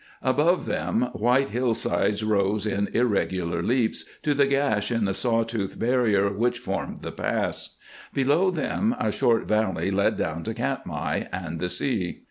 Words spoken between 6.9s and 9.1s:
the pass; below them